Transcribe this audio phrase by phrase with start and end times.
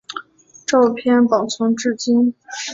[0.65, 2.33] 照片保存至今。